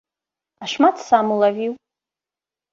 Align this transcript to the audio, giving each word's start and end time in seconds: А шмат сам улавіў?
А 0.61 0.69
шмат 0.73 0.95
сам 1.07 1.25
улавіў? 1.37 1.73